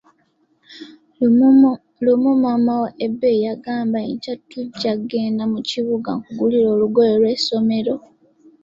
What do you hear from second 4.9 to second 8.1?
kugenda mu kibuga nkugulire olugoye lw'essomero.